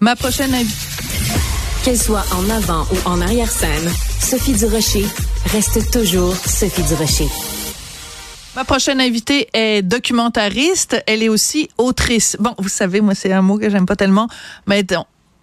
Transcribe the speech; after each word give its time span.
Ma 0.00 0.16
prochaine 0.16 0.54
invitée. 0.54 0.74
Qu'elle 1.84 1.98
soit 1.98 2.24
en 2.32 2.48
avant 2.48 2.86
ou 2.90 3.08
en 3.08 3.20
arrière-scène, 3.20 3.92
Sophie 4.20 4.54
Durocher 4.54 5.04
reste 5.52 5.90
toujours 5.90 6.34
Sophie 6.34 6.82
Durocher. 6.84 7.28
Ma 8.56 8.64
prochaine 8.64 9.00
invitée 9.00 9.48
est 9.52 9.82
documentariste. 9.82 11.02
Elle 11.06 11.22
est 11.22 11.28
aussi 11.28 11.68
autrice. 11.76 12.36
Bon, 12.40 12.54
vous 12.58 12.68
savez, 12.68 13.00
moi, 13.00 13.14
c'est 13.14 13.32
un 13.32 13.42
mot 13.42 13.58
que 13.58 13.68
j'aime 13.68 13.84
pas 13.84 13.96
tellement, 13.96 14.28
mais 14.66 14.84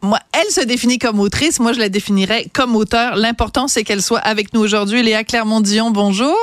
moi, 0.01 0.19
elle 0.33 0.51
se 0.51 0.61
définit 0.61 0.97
comme 0.97 1.19
autrice. 1.19 1.59
Moi, 1.59 1.73
je 1.73 1.79
la 1.79 1.89
définirais 1.89 2.47
comme 2.53 2.75
auteur. 2.75 3.15
L'important, 3.17 3.67
c'est 3.67 3.83
qu'elle 3.83 4.01
soit 4.01 4.19
avec 4.19 4.53
nous 4.53 4.61
aujourd'hui. 4.61 5.03
Léa 5.03 5.23
Clermont-Dion, 5.23 5.91
bonjour. 5.91 6.35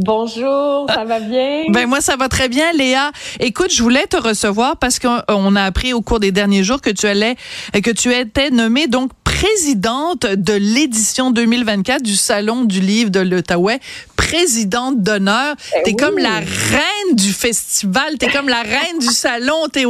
Bonjour, 0.00 0.86
ça 0.92 1.04
va 1.04 1.20
bien? 1.20 1.64
Ben 1.70 1.86
moi 1.86 2.00
ça 2.00 2.16
va 2.16 2.28
très 2.28 2.48
bien 2.48 2.72
Léa. 2.72 3.12
Écoute, 3.38 3.72
je 3.72 3.82
voulais 3.82 4.06
te 4.06 4.16
recevoir 4.16 4.76
parce 4.76 4.98
qu'on 4.98 5.56
a 5.56 5.62
appris 5.62 5.92
au 5.92 6.00
cours 6.00 6.20
des 6.20 6.32
derniers 6.32 6.64
jours 6.64 6.80
que 6.80 6.90
tu 6.90 7.06
allais 7.06 7.36
que 7.82 7.90
tu 7.90 8.12
étais 8.12 8.50
nommée 8.50 8.86
donc 8.86 9.10
présidente 9.24 10.26
de 10.26 10.52
l'édition 10.52 11.30
2024 11.30 12.02
du 12.02 12.16
salon 12.16 12.64
du 12.64 12.80
livre 12.80 13.10
de 13.10 13.20
l'Outaouais, 13.20 13.80
présidente 14.16 15.00
d'honneur. 15.02 15.54
Ben 15.72 15.82
T'es 15.84 15.94
comme 15.94 16.18
la 16.18 16.40
reine 16.40 17.14
du 17.14 17.32
festival, 17.32 18.18
t'es 18.18 18.28
comme 18.28 18.48
la 18.48 18.62
reine 18.62 18.98
du 19.00 19.06
salon, 19.06 19.68
t'es 19.72 19.86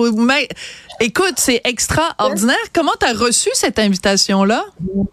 Écoute, 1.02 1.36
c'est 1.38 1.62
extraordinaire. 1.64 2.56
Comment 2.74 2.92
tu 3.00 3.06
as 3.06 3.14
reçu 3.14 3.48
cette 3.54 3.78
invitation-là? 3.78 4.66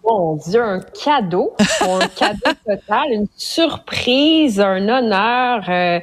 Mon 0.04 0.36
Dieu, 0.36 0.62
un 0.62 0.80
cadeau. 0.80 1.54
Un 1.80 1.98
cadeau 2.14 2.52
total, 2.66 3.10
une 3.10 3.26
surprise, 3.38 4.60
un 4.60 4.86
honneur. 4.86 5.64
Euh, 5.70 5.98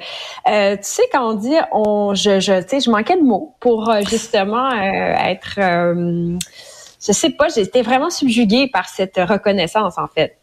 euh, 0.49 0.75
tu 0.77 0.83
sais, 0.83 1.03
quand 1.11 1.29
on 1.29 1.33
dit, 1.35 1.53
on, 1.71 2.15
je, 2.15 2.39
je, 2.39 2.63
tu 2.63 2.69
sais, 2.69 2.79
je 2.79 2.89
manquais 2.89 3.15
de 3.15 3.21
mots 3.21 3.55
pour 3.59 3.87
euh, 3.91 4.01
justement 4.09 4.71
être, 4.71 5.59
je 5.59 7.11
sais 7.11 7.29
pas, 7.29 7.49
j'étais 7.49 7.83
vraiment 7.83 8.09
subjuguée 8.09 8.67
par 8.67 8.89
cette 8.89 9.17
reconnaissance, 9.17 9.99
en 9.99 10.07
fait 10.07 10.39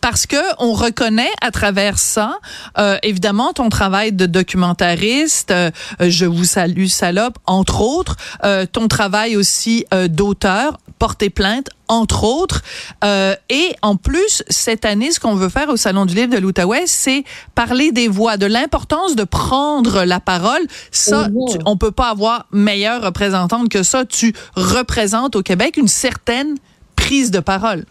parce 0.00 0.26
que 0.26 0.36
on 0.58 0.72
reconnaît 0.72 1.30
à 1.40 1.50
travers 1.50 1.98
ça, 1.98 2.38
euh, 2.78 2.96
évidemment, 3.02 3.52
ton 3.52 3.68
travail 3.68 4.12
de 4.12 4.26
documentariste, 4.26 5.50
euh, 5.50 5.70
je 6.00 6.26
vous 6.26 6.44
salue 6.44 6.86
salope, 6.86 7.38
entre 7.46 7.80
autres, 7.80 8.16
euh, 8.44 8.66
ton 8.66 8.88
travail 8.88 9.36
aussi 9.36 9.84
euh, 9.92 10.08
d'auteur, 10.08 10.78
porter 10.98 11.30
plainte, 11.30 11.68
entre 11.88 12.24
autres, 12.24 12.62
euh, 13.04 13.34
et 13.50 13.74
en 13.82 13.96
plus 13.96 14.42
cette 14.48 14.84
année, 14.84 15.10
ce 15.10 15.20
qu'on 15.20 15.34
veut 15.34 15.48
faire 15.48 15.68
au 15.68 15.76
Salon 15.76 16.06
du 16.06 16.14
Livre 16.14 16.32
de 16.32 16.38
l'Outaouais, 16.38 16.84
c'est 16.86 17.24
parler 17.54 17.92
des 17.92 18.08
voix, 18.08 18.36
de 18.36 18.46
l'importance 18.46 19.14
de 19.14 19.24
prendre 19.24 20.04
la 20.04 20.20
parole. 20.20 20.62
Ça, 20.90 21.28
tu, 21.50 21.58
on 21.66 21.76
peut 21.76 21.90
pas 21.90 22.08
avoir 22.10 22.46
meilleure 22.52 23.02
représentante 23.02 23.68
que 23.68 23.82
ça. 23.82 24.04
Tu 24.04 24.34
représentes 24.54 25.36
au 25.36 25.42
Québec 25.42 25.76
une 25.76 25.88
certaine 25.88 26.54
prise 26.96 27.30
de 27.30 27.40
parole. 27.40 27.84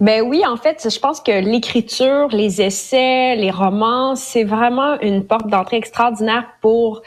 Ben 0.00 0.22
oui, 0.22 0.42
en 0.46 0.56
fait, 0.56 0.88
je 0.90 0.98
pense 0.98 1.20
que 1.20 1.32
l'écriture, 1.32 2.28
les 2.28 2.62
essais, 2.62 3.36
les 3.36 3.50
romans, 3.50 4.14
c'est 4.16 4.44
vraiment 4.44 4.98
une 5.00 5.24
porte 5.26 5.48
d'entrée 5.48 5.76
extraordinaire 5.76 6.46
pour 6.60 7.02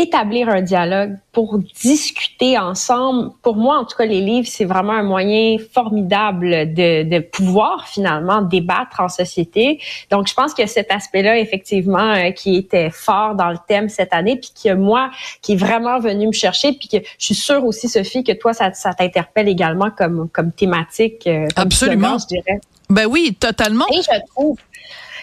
établir 0.00 0.48
un 0.48 0.62
dialogue, 0.62 1.16
pour 1.32 1.58
discuter 1.80 2.58
ensemble. 2.58 3.30
Pour 3.42 3.56
moi, 3.56 3.78
en 3.78 3.84
tout 3.84 3.96
cas, 3.96 4.04
les 4.04 4.20
livres, 4.20 4.48
c'est 4.50 4.64
vraiment 4.64 4.92
un 4.92 5.02
moyen 5.02 5.56
formidable 5.72 6.74
de, 6.74 7.04
de 7.04 7.18
pouvoir 7.20 7.86
finalement 7.86 8.42
débattre 8.42 9.00
en 9.00 9.08
société. 9.08 9.80
Donc, 10.10 10.26
je 10.26 10.34
pense 10.34 10.54
que 10.54 10.66
cet 10.66 10.90
aspect-là, 10.90 11.38
effectivement, 11.38 12.12
euh, 12.12 12.30
qui 12.32 12.56
était 12.56 12.90
fort 12.90 13.36
dans 13.36 13.50
le 13.50 13.58
thème 13.68 13.88
cette 13.88 14.12
année, 14.12 14.36
puis 14.36 14.50
que 14.64 14.74
moi, 14.74 15.10
qui 15.40 15.52
est 15.52 15.56
vraiment 15.56 16.00
venu 16.00 16.26
me 16.26 16.32
chercher, 16.32 16.72
puis 16.72 16.88
que 16.88 16.96
je 17.18 17.24
suis 17.24 17.34
sûre 17.34 17.64
aussi, 17.64 17.88
Sophie, 17.88 18.24
que 18.24 18.32
toi, 18.32 18.52
ça, 18.52 18.72
ça 18.72 18.92
t'interpelle 18.92 19.48
également 19.48 19.90
comme, 19.90 20.28
comme 20.30 20.50
thématique. 20.50 21.26
Euh, 21.26 21.46
comme 21.54 21.66
Absolument. 21.66 22.18
je 22.18 22.26
dirais. 22.26 22.60
Ben 22.88 23.06
oui, 23.06 23.36
totalement. 23.38 23.86
Et 23.92 24.02
je 24.02 24.26
trouve 24.34 24.58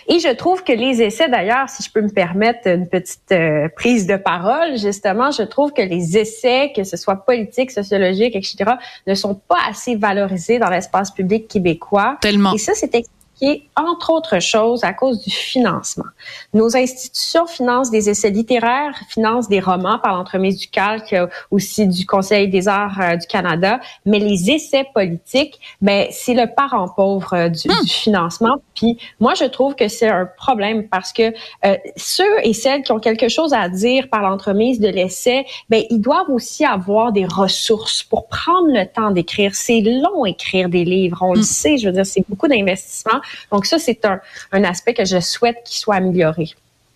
et 0.07 0.19
je 0.19 0.33
trouve 0.33 0.63
que 0.63 0.71
les 0.71 1.01
essais, 1.01 1.27
d'ailleurs, 1.27 1.69
si 1.69 1.83
je 1.83 1.91
peux 1.91 2.01
me 2.01 2.09
permettre 2.09 2.67
une 2.67 2.87
petite 2.87 3.31
euh, 3.31 3.67
prise 3.75 4.07
de 4.07 4.15
parole, 4.15 4.77
justement, 4.77 5.31
je 5.31 5.43
trouve 5.43 5.73
que 5.73 5.81
les 5.81 6.17
essais, 6.17 6.71
que 6.73 6.83
ce 6.83 6.95
soit 6.95 7.17
politique, 7.17 7.71
sociologique, 7.71 8.35
etc., 8.35 8.75
ne 9.05 9.13
sont 9.15 9.35
pas 9.35 9.59
assez 9.67 9.95
valorisés 9.95 10.59
dans 10.59 10.69
l'espace 10.69 11.11
public 11.11 11.47
québécois. 11.47 12.17
Tellement. 12.21 12.53
Et 12.53 12.57
ça, 12.57 12.73
c'est 12.73 12.95
expliqué, 13.39 13.69
entre 13.75 14.11
autres 14.11 14.39
choses, 14.39 14.83
à 14.83 14.93
cause 14.93 15.23
du 15.23 15.31
financement. 15.31 16.05
Nos 16.53 16.75
institutions 16.75 17.45
financent 17.45 17.91
des 17.91 18.09
essais 18.09 18.29
littéraires, 18.29 18.95
financent 19.09 19.47
des 19.47 19.59
romans 19.59 19.99
par 19.99 20.15
l'entremise 20.15 20.57
du 20.57 20.67
Calque, 20.67 21.15
aussi 21.51 21.87
du 21.87 22.05
Conseil 22.05 22.49
des 22.49 22.67
arts 22.67 22.99
euh, 22.99 23.15
du 23.15 23.27
Canada, 23.27 23.79
mais 24.05 24.19
les 24.19 24.51
essais 24.51 24.85
politiques, 24.93 25.59
ben 25.81 26.07
c'est 26.11 26.33
le 26.33 26.53
parent 26.53 26.89
pauvre 26.89 27.33
euh, 27.33 27.49
du, 27.49 27.67
Hmm. 27.67 27.83
du 27.83 27.91
financement. 27.91 28.61
Puis 28.75 28.97
moi, 29.19 29.33
je 29.33 29.45
trouve 29.45 29.75
que 29.75 29.87
c'est 29.87 30.07
un 30.07 30.25
problème 30.37 30.87
parce 30.87 31.13
que 31.13 31.33
euh, 31.65 31.75
ceux 31.95 32.23
et 32.43 32.53
celles 32.53 32.83
qui 32.83 32.91
ont 32.91 32.99
quelque 32.99 33.29
chose 33.29 33.53
à 33.53 33.69
dire 33.69 34.09
par 34.09 34.21
l'entremise 34.21 34.79
de 34.79 34.87
l'essai, 34.87 35.45
ben 35.69 35.83
ils 35.89 35.99
doivent 35.99 36.29
aussi 36.29 36.65
avoir 36.65 37.11
des 37.11 37.25
ressources 37.25 38.03
pour 38.03 38.27
prendre 38.27 38.67
le 38.67 38.85
temps 38.85 39.11
d'écrire. 39.11 39.55
C'est 39.55 39.81
long 39.81 40.25
écrire 40.25 40.69
des 40.69 40.85
livres, 40.85 41.19
on 41.21 41.33
le 41.33 41.43
sait. 41.43 41.77
Je 41.77 41.87
veux 41.87 41.93
dire, 41.93 42.05
c'est 42.05 42.23
beaucoup 42.27 42.47
d'investissement. 42.47 43.19
Donc 43.51 43.65
ça, 43.65 43.79
c'est 43.79 44.03
un, 44.05 44.19
un 44.51 44.63
aspect 44.63 44.93
que 44.93 45.05
je 45.05 45.19
souhaite 45.19 45.57
qu'il 45.65 45.77
soit 45.77 45.95
amélioré. 45.95 46.49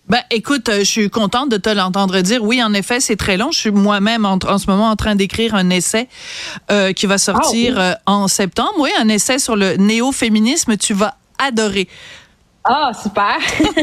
Ben, 0.08 0.20
écoute, 0.30 0.68
euh, 0.68 0.80
je 0.80 0.84
suis 0.84 1.10
contente 1.10 1.48
de 1.48 1.56
te 1.56 1.70
l'entendre 1.70 2.20
dire. 2.20 2.42
Oui, 2.42 2.62
en 2.62 2.74
effet, 2.74 3.00
c'est 3.00 3.16
très 3.16 3.36
long. 3.36 3.52
Je 3.52 3.58
suis 3.58 3.70
moi-même 3.70 4.26
en, 4.26 4.38
en 4.44 4.58
ce 4.58 4.68
moment 4.68 4.90
en 4.90 4.96
train 4.96 5.14
d'écrire 5.14 5.54
un 5.54 5.70
essai 5.70 6.08
euh, 6.70 6.92
qui 6.92 7.06
va 7.06 7.18
sortir 7.18 7.76
Ah, 7.78 7.82
euh, 7.82 7.94
en 8.06 8.28
septembre. 8.28 8.74
Oui, 8.78 8.90
un 8.98 9.08
essai 9.08 9.38
sur 9.38 9.54
le 9.54 9.76
néo-féminisme. 9.76 10.76
Tu 10.76 10.92
vas 10.92 11.16
adorer. 11.38 11.88
Ah, 12.64 12.92
super. 13.00 13.36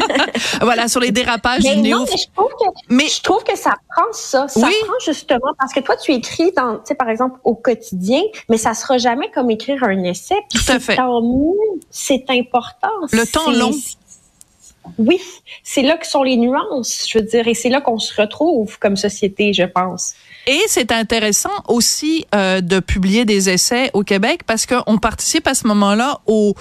Voilà, 0.61 0.87
sur 0.87 0.99
les 1.01 1.11
dérapages 1.11 1.63
Mais 1.63 1.75
du 1.75 1.81
néo. 1.81 1.99
non, 1.99 2.05
mais 2.05 2.17
je 2.17 2.27
trouve 2.33 2.49
que 2.51 2.93
Mais 2.93 3.07
je 3.07 3.21
trouve 3.21 3.43
que 3.43 3.57
ça 3.57 3.73
prend 3.93 4.05
ça. 4.11 4.47
Ça 4.47 4.59
Oui. 4.65 4.73
prend 4.85 4.93
justement 5.05 5.51
parce 5.59 5.73
que 5.73 5.79
toi, 5.81 5.95
tu 5.97 6.11
écris 6.13 6.51
dans, 6.55 6.75
tu 6.75 6.81
sais, 6.85 6.95
par 6.95 7.09
exemple, 7.09 7.39
au 7.43 7.55
quotidien, 7.55 8.21
mais 8.49 8.57
ça 8.57 8.73
sera 8.73 8.97
jamais 8.97 9.29
comme 9.31 9.49
écrire 9.51 9.83
un 9.83 10.03
essai. 10.03 10.35
Puis 10.49 10.63
Tout 10.63 10.71
à 10.71 10.79
fait. 10.79 10.95
Tant 10.95 11.21
mieux. 11.21 11.79
C'est 11.89 12.23
important. 12.29 12.89
Le 13.11 13.25
temps 13.25 13.51
long. 13.51 13.71
Oui, 14.97 15.19
c'est 15.63 15.81
là 15.81 15.97
que 15.97 16.07
sont 16.07 16.23
les 16.23 16.37
nuances, 16.37 17.05
je 17.09 17.19
veux 17.19 17.25
dire, 17.25 17.47
et 17.47 17.53
c'est 17.53 17.69
là 17.69 17.81
qu'on 17.81 17.99
se 17.99 18.19
retrouve 18.19 18.77
comme 18.79 18.97
société, 18.97 19.53
je 19.53 19.63
pense. 19.63 20.15
Et 20.47 20.61
c'est 20.67 20.91
intéressant 20.91 21.51
aussi 21.67 22.25
euh, 22.33 22.61
de 22.61 22.79
publier 22.79 23.25
des 23.25 23.49
essais 23.49 23.91
au 23.93 24.03
Québec 24.03 24.41
parce 24.47 24.65
qu'on 24.65 24.97
participe 24.97 25.45
à 25.47 25.53
ce 25.53 25.67
moment-là 25.67 26.21
au, 26.25 26.55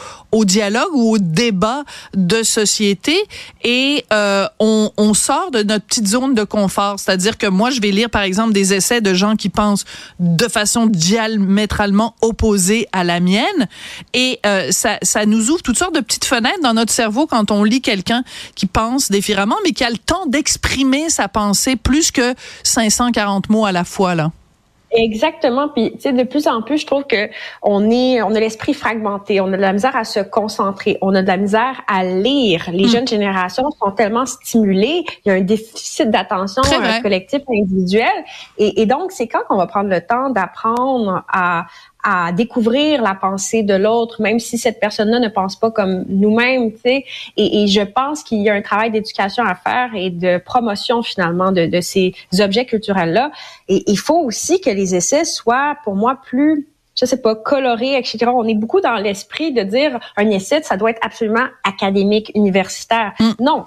dialogue 0.44 0.90
ou 0.92 1.14
au 1.14 1.18
débat 1.18 1.84
de 2.14 2.42
société 2.42 3.16
et 3.64 4.04
euh, 4.12 4.46
on, 4.58 5.14
sort 5.14 5.50
de 5.50 5.62
notre 5.62 5.86
petite 5.86 6.06
zone 6.06 6.34
de 6.34 6.44
confort. 6.44 6.98
C'est-à-dire 6.98 7.38
que 7.38 7.46
moi, 7.46 7.70
je 7.70 7.80
vais 7.80 7.90
lire 7.90 8.10
par 8.10 8.22
exemple 8.22 8.52
des 8.52 8.74
essais 8.74 9.00
de 9.00 9.14
gens 9.14 9.36
qui 9.36 9.48
pensent 9.48 9.84
de 10.20 10.48
façon 10.48 10.86
diamétralement 10.86 12.14
opposée 12.20 12.88
à 12.92 13.04
la 13.04 13.20
mienne 13.20 13.68
et 14.12 14.38
euh, 14.44 14.70
ça 14.70 15.26
nous 15.26 15.50
ouvre 15.50 15.62
toutes 15.62 15.78
sortes 15.78 15.94
de 15.94 16.00
petites 16.00 16.26
fenêtres 16.26 16.60
dans 16.62 16.74
notre 16.74 16.92
cerveau 16.92 17.26
quand 17.26 17.50
on 17.50 17.64
lit 17.64 17.80
quelqu'un 17.80 18.17
qui 18.54 18.66
pense 18.66 19.10
différemment 19.10 19.56
mais 19.64 19.72
qui 19.72 19.84
a 19.84 19.90
le 19.90 19.98
temps 19.98 20.26
d'exprimer 20.26 21.10
sa 21.10 21.28
pensée 21.28 21.76
plus 21.76 22.10
que 22.10 22.34
540 22.64 23.48
mots 23.50 23.64
à 23.64 23.72
la 23.72 23.84
fois 23.84 24.14
là. 24.14 24.30
Exactement. 24.90 25.68
Puis, 25.68 25.92
tu 25.92 26.00
sais, 26.00 26.12
de 26.12 26.22
plus 26.22 26.46
en 26.48 26.62
plus, 26.62 26.78
je 26.78 26.86
trouve 26.86 27.04
que 27.04 27.28
on 27.62 27.90
est, 27.90 28.22
on 28.22 28.34
a 28.34 28.40
l'esprit 28.40 28.72
fragmenté, 28.72 29.40
on 29.40 29.52
a 29.52 29.56
de 29.56 29.62
la 29.62 29.72
misère 29.72 29.94
à 29.94 30.04
se 30.04 30.20
concentrer, 30.20 30.96
on 31.02 31.14
a 31.14 31.20
de 31.20 31.26
la 31.26 31.36
misère 31.36 31.82
à 31.86 32.04
lire. 32.04 32.64
Les 32.72 32.84
Mm. 32.84 32.88
jeunes 32.88 33.08
générations 33.08 33.70
sont 33.70 33.90
tellement 33.90 34.24
stimulées, 34.24 35.04
il 35.24 35.28
y 35.28 35.30
a 35.30 35.34
un 35.34 35.42
déficit 35.42 36.10
d'attention 36.10 36.62
euh, 36.64 37.00
collectif 37.02 37.42
individuel. 37.50 38.08
Et, 38.56 38.80
et 38.80 38.86
donc, 38.86 39.12
c'est 39.12 39.26
quand 39.28 39.40
qu'on 39.48 39.56
va 39.58 39.66
prendre 39.66 39.90
le 39.90 40.00
temps 40.00 40.30
d'apprendre 40.30 41.22
à 41.30 41.66
à 42.04 42.32
découvrir 42.32 43.02
la 43.02 43.14
pensée 43.14 43.62
de 43.62 43.74
l'autre, 43.74 44.22
même 44.22 44.38
si 44.38 44.56
cette 44.56 44.80
personne-là 44.80 45.18
ne 45.18 45.28
pense 45.28 45.56
pas 45.56 45.70
comme 45.70 46.04
nous-mêmes, 46.08 46.72
tu 46.72 46.78
sais. 46.78 47.04
Et, 47.36 47.66
je 47.66 47.82
pense 47.82 48.22
qu'il 48.22 48.38
y 48.38 48.48
a 48.48 48.54
un 48.54 48.62
travail 48.62 48.90
d'éducation 48.90 49.44
à 49.44 49.54
faire 49.54 49.90
et 49.94 50.10
de 50.10 50.38
promotion 50.38 51.02
finalement 51.02 51.52
de, 51.52 51.66
de 51.66 51.80
ces 51.80 52.14
objets 52.38 52.64
culturels-là. 52.64 53.30
Et 53.68 53.82
il 53.86 53.98
faut 53.98 54.18
aussi 54.18 54.60
que 54.60 54.70
les 54.70 54.94
essais 54.94 55.24
soient, 55.24 55.76
pour 55.84 55.96
moi, 55.96 56.18
plus 56.24 56.66
je 56.98 57.04
sais 57.04 57.18
pas, 57.18 57.34
coloré, 57.34 57.96
etc. 57.96 58.26
On 58.34 58.46
est 58.46 58.54
beaucoup 58.54 58.80
dans 58.80 58.96
l'esprit 58.96 59.52
de 59.52 59.62
dire 59.62 59.98
un 60.16 60.28
essai, 60.30 60.62
ça 60.62 60.76
doit 60.76 60.90
être 60.90 61.00
absolument 61.02 61.46
académique, 61.64 62.32
universitaire. 62.34 63.12
Mm. 63.20 63.30
Non, 63.40 63.66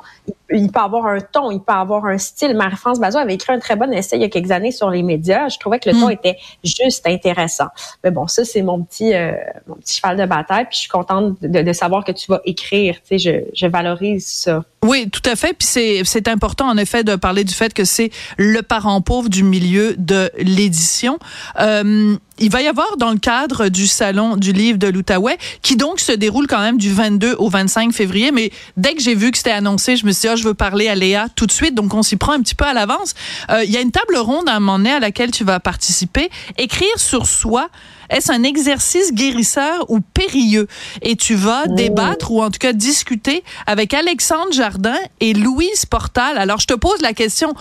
il, 0.50 0.72
peut 0.72 0.80
avoir 0.80 1.06
un 1.06 1.20
ton, 1.20 1.52
il 1.52 1.60
peut 1.60 1.74
avoir 1.74 2.06
un 2.06 2.18
style. 2.18 2.56
Marie-France 2.56 3.00
Bazot 3.00 3.20
avait 3.20 3.36
écrit 3.36 3.54
un 3.54 3.60
très 3.60 3.76
bon 3.76 3.92
essai 3.94 4.18
il 4.18 4.22
y 4.22 4.26
a 4.26 4.30
quelques 4.30 4.52
années 4.52 4.72
sur 4.72 4.90
les 4.90 5.04
médias. 5.04 5.48
Je 5.48 5.58
trouvais 5.60 5.80
que 5.80 5.90
le 5.90 6.00
ton 6.00 6.10
mm. 6.10 6.12
était 6.12 6.38
juste 6.64 7.08
intéressant. 7.08 7.68
Mais 8.04 8.12
bon, 8.12 8.28
ça 8.28 8.44
c'est 8.44 8.62
mon 8.62 8.82
petit 8.84 9.14
euh, 9.14 9.32
mon 9.68 9.76
petit 9.76 9.98
cheval 9.98 10.18
de 10.18 10.26
bataille. 10.26 10.66
Puis 10.66 10.76
je 10.76 10.80
suis 10.82 10.90
contente 10.90 11.42
de, 11.42 11.74
savoir 11.74 12.04
que 12.04 12.12
tu 12.12 12.30
vas 12.30 12.42
écrire. 12.44 12.96
Tu 12.96 13.18
sais, 13.18 13.18
je, 13.18 13.46
je 13.54 13.68
valorise 13.68 14.28
ça. 14.28 14.64
Oui, 14.84 15.10
tout 15.10 15.22
à 15.30 15.36
fait. 15.36 15.54
Puis 15.54 15.68
c'est 15.68 16.02
c'est 16.04 16.28
important 16.28 16.68
en 16.68 16.78
effet 16.78 17.04
de 17.04 17.16
parler 17.16 17.44
du 17.44 17.54
fait 17.54 17.74
que 17.74 17.86
c'est 17.86 18.10
le 18.38 18.62
parent 18.62 19.00
pauvre 19.02 19.30
du 19.30 19.44
milieu 19.44 19.96
de 19.98 20.32
l'édition. 20.38 21.18
Euh, 21.60 22.18
il 22.42 22.50
va 22.50 22.62
y 22.62 22.68
avoir 22.68 22.98
dans 22.98 23.12
le 23.12 23.20
cadre 23.20 23.70
du 23.70 23.88
salon 23.88 24.36
du 24.36 24.52
livre 24.52 24.78
de 24.80 24.88
l'Outaouais, 24.88 25.38
qui 25.62 25.76
donc 25.76 26.00
se 26.00 26.12
déroule 26.12 26.48
quand 26.48 26.60
même 26.60 26.78
du 26.78 26.92
22 26.92 27.36
au 27.38 27.50
25 27.50 27.94
février. 27.94 28.32
Mais 28.32 28.52
dès 28.78 28.96
que 28.96 29.02
j'ai 29.02 29.16
vu 29.16 29.32
que 29.32 29.38
c'était 29.38 29.52
annoncé, 29.52 29.96
je 29.96 30.06
me 30.06 30.12
suis 30.12 30.22
dit, 30.22 30.28
ah, 30.28 30.36
je 30.36 30.44
veux 30.44 30.54
parler 30.54 30.88
à 30.88 30.96
Léa 30.96 31.28
tout 31.36 31.46
de 31.46 31.52
suite. 31.52 31.76
Donc 31.76 31.94
on 31.94 32.04
s'y 32.04 32.18
prend 32.18 32.34
un 32.34 32.42
petit 32.42 32.56
peu 32.56 32.66
à 32.66 32.74
l'avance. 32.74 33.14
Euh, 33.50 33.64
il 33.64 33.72
y 33.72 33.78
a 33.78 33.82
une 33.82 33.92
table 33.92 34.18
ronde 34.18 34.50
à 34.50 34.56
un 34.56 34.60
moment 34.60 34.80
donné 34.80 34.92
à 34.92 35.00
laquelle 35.00 35.32
tu 35.32 35.44
vas 35.44 35.60
participer. 35.60 36.30
Écrire 36.58 36.98
sur 36.98 37.26
soi. 37.28 37.70
Est-ce 38.10 38.30
un 38.32 38.44
exercice 38.44 39.14
guérisseur 39.14 39.90
ou 39.90 40.02
périlleux? 40.02 40.68
Et 41.02 41.16
tu 41.16 41.34
vas 41.34 41.66
débattre 41.68 42.32
ou 42.32 42.44
en 42.44 42.52
tout 42.52 42.60
cas 42.60 42.74
discuter 42.74 43.42
avec 43.68 43.94
Alexandre 43.94 44.52
Jardin 44.52 44.98
et 45.22 45.34
Louise 45.34 45.86
Portal. 45.86 46.38
Alors, 46.38 46.60
je 46.60 46.68
te 46.68 46.74
pose 46.74 47.02
la 47.02 47.14
question 47.14 47.54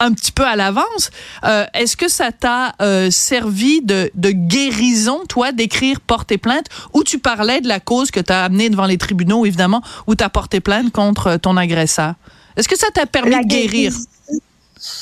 un 0.00 0.12
petit 0.12 0.32
peu 0.32 0.44
à 0.44 0.56
l'avance. 0.56 1.10
Euh, 1.44 1.64
est-ce 1.74 1.96
que 1.96 2.08
ça 2.08 2.32
t'a 2.32 2.74
euh, 2.82 3.10
servi 3.10 3.80
de, 3.82 4.10
de, 4.14 4.30
guérison, 4.30 5.20
toi, 5.28 5.52
d'écrire 5.52 6.00
porter 6.00 6.38
plainte, 6.38 6.66
ou 6.92 7.02
tu 7.02 7.18
parlais 7.18 7.60
de 7.60 7.68
la 7.68 7.80
cause 7.80 8.10
que 8.10 8.20
tu 8.20 8.32
as 8.32 8.44
amenée 8.44 8.70
devant 8.70 8.86
les 8.86 8.98
tribunaux, 8.98 9.46
évidemment, 9.46 9.82
où 10.06 10.14
tu 10.14 10.24
as 10.24 10.30
porté 10.30 10.60
plainte 10.60 10.92
contre 10.92 11.36
ton 11.36 11.56
agresseur? 11.56 12.14
Est-ce 12.56 12.68
que 12.68 12.78
ça 12.78 12.88
t'a 12.92 13.06
permis 13.06 13.36
de 13.36 13.46
guérir? 13.46 13.92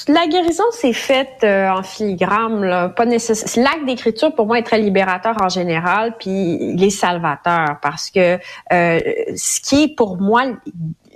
La 0.07 0.29
guérison 0.29 0.65
s'est 0.71 0.93
faite 0.93 1.41
euh, 1.43 1.69
en 1.69 1.83
filigrane, 1.83 2.65
là, 2.65 2.89
pas 2.89 3.07
nécessaire. 3.07 3.65
L'acte 3.65 3.85
d'écriture 3.87 4.33
pour 4.35 4.47
moi 4.47 4.59
est 4.59 4.63
très 4.63 4.79
libérateur 4.79 5.35
en 5.43 5.49
général, 5.49 6.15
puis 6.19 6.31
il 6.31 6.83
est 6.83 6.91
salvateur 6.91 7.79
parce 7.83 8.11
que 8.11 8.39
ce 8.71 9.61
qui 9.61 9.83
est 9.83 9.97
pour 9.97 10.17
moi, 10.19 10.45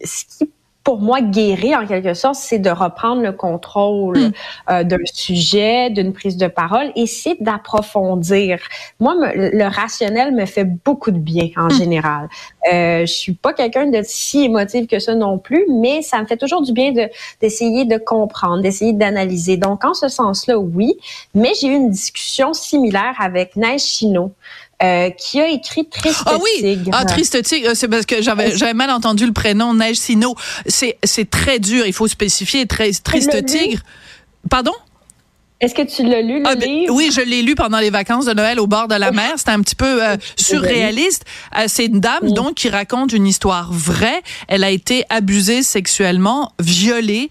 ce 0.05 0.25
qui 0.25 0.51
pour 0.89 1.01
moi, 1.01 1.21
guérir 1.21 1.81
en 1.81 1.87
quelque 1.87 2.15
sorte, 2.15 2.37
c'est 2.37 2.59
de 2.59 2.71
reprendre 2.71 3.21
le 3.21 3.33
contrôle 3.33 4.19
hmm. 4.19 4.33
euh, 4.71 4.85
d'un 4.85 4.97
sujet, 5.05 5.91
d'une 5.91 6.15
prise 6.15 6.39
de 6.39 6.47
parole, 6.47 6.93
et 6.97 7.07
c'est 7.07 7.37
d'approfondir. 7.43 8.59
Moi, 8.99 9.15
le 9.35 9.65
rationnel 9.65 10.33
me 10.33 10.47
fait 10.47 10.65
beaucoup 10.65 11.11
de 11.11 11.19
bien 11.19 11.51
en 11.59 11.67
hmm. 11.67 11.73
général. 11.73 12.29
Euh, 12.73 13.01
je 13.01 13.13
suis 13.13 13.35
pas 13.35 13.53
quelqu'un 13.53 13.91
de 13.91 14.01
si 14.03 14.45
émotif 14.45 14.87
que 14.87 14.99
ça 14.99 15.15
non 15.15 15.37
plus, 15.37 15.67
mais 15.69 16.01
ça 16.01 16.23
me 16.23 16.27
fait 16.27 16.39
toujours 16.39 16.63
du 16.63 16.73
bien 16.73 16.93
de 16.93 17.11
d'essayer 17.43 17.85
de 17.85 17.99
comprendre, 17.99 18.63
d'essayer 18.63 18.95
d'analyser. 18.95 19.59
Donc, 19.59 19.85
en 19.85 19.93
ce 19.93 20.09
sens-là, 20.09 20.59
oui. 20.59 20.97
Mais 21.35 21.53
j'ai 21.61 21.67
eu 21.67 21.75
une 21.75 21.91
discussion 21.91 22.55
similaire 22.55 23.15
avec 23.19 23.57
Neige 23.57 23.83
Chino. 23.83 24.33
Euh, 24.81 25.11
qui 25.11 25.41
a 25.41 25.49
écrit 25.49 25.89
Triste 25.89 26.23
ah 26.25 26.39
oui. 26.41 26.79
Ah 26.93 27.05
Triste 27.05 27.43
Tigre, 27.43 27.71
c'est 27.75 27.89
parce 27.89 28.07
que 28.07 28.23
j'avais 28.23 28.57
j'avais 28.57 28.75
mal 28.75 28.91
entendu 28.91 29.27
le 29.27 29.33
prénom 29.33 29.75
Neige 29.75 29.97
Sino. 29.97 30.37
C'est 30.67 30.99
c'est 31.03 31.29
très 31.29 31.59
dur, 31.59 31.85
il 31.85 31.93
faut 31.93 32.07
spécifier 32.07 32.65
très 32.67 32.93
Triste 32.93 33.45
Tigre. 33.45 33.83
Pardon? 34.49 34.73
Est-ce 35.61 35.75
que 35.75 35.83
tu 35.83 36.05
l'as 36.05 36.23
lu, 36.23 36.39
le 36.39 36.47
ah, 36.47 36.55
ben, 36.55 36.71
livre? 36.71 36.95
Oui, 36.95 37.11
je 37.13 37.21
l'ai 37.21 37.43
lu 37.43 37.57
pendant 37.57 37.81
les 37.81 37.91
vacances 37.91 38.27
de 38.27 38.33
Noël 38.33 38.61
au 38.61 38.69
bord 38.69 38.87
de 38.87 38.95
la 38.95 39.11
mer. 39.11 39.33
C'était 39.37 39.51
un 39.51 39.61
petit 39.63 39.75
peu 39.75 40.01
euh, 40.01 40.17
surréaliste. 40.37 41.25
Euh, 41.57 41.65
c'est 41.67 41.87
une 41.87 41.99
dame, 41.99 42.31
donc, 42.31 42.55
qui 42.55 42.69
raconte 42.69 43.13
une 43.13 43.27
histoire 43.27 43.73
vraie. 43.73 44.23
Elle 44.47 44.63
a 44.63 44.71
été 44.71 45.05
abusée 45.11 45.65
sexuellement, 45.65 46.53
violée, 46.61 47.29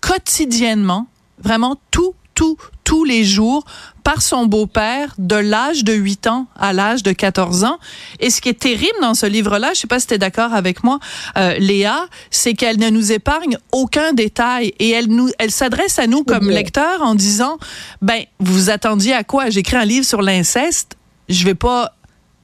quotidiennement. 0.00 1.08
Vraiment 1.42 1.76
tout, 1.90 2.14
tout, 2.40 2.56
tous 2.84 3.04
les 3.04 3.22
jours 3.22 3.66
par 4.02 4.22
son 4.22 4.46
beau-père 4.46 5.14
de 5.18 5.36
l'âge 5.36 5.84
de 5.84 5.92
8 5.92 6.26
ans 6.26 6.46
à 6.58 6.72
l'âge 6.72 7.02
de 7.02 7.12
14 7.12 7.64
ans. 7.64 7.78
Et 8.18 8.30
ce 8.30 8.40
qui 8.40 8.48
est 8.48 8.58
terrible 8.58 8.96
dans 9.02 9.12
ce 9.12 9.26
livre-là, 9.26 9.72
je 9.74 9.80
sais 9.80 9.86
pas 9.86 10.00
si 10.00 10.06
tu 10.06 10.14
es 10.14 10.18
d'accord 10.18 10.54
avec 10.54 10.82
moi, 10.82 11.00
euh, 11.36 11.58
Léa, 11.58 12.06
c'est 12.30 12.54
qu'elle 12.54 12.78
ne 12.78 12.88
nous 12.88 13.12
épargne 13.12 13.58
aucun 13.72 14.14
détail 14.14 14.72
et 14.78 14.88
elle 14.88 15.08
nous, 15.08 15.28
elle 15.38 15.50
s'adresse 15.50 15.98
à 15.98 16.06
nous 16.06 16.24
comme 16.24 16.48
lecteurs 16.48 17.02
en 17.02 17.14
disant, 17.14 17.58
ben, 18.00 18.22
vous 18.38 18.54
vous 18.54 18.70
attendiez 18.70 19.12
à 19.12 19.22
quoi? 19.22 19.50
J'écris 19.50 19.76
un 19.76 19.84
livre 19.84 20.06
sur 20.06 20.22
l'inceste. 20.22 20.96
Je 21.28 21.44
vais 21.44 21.54
pas, 21.54 21.94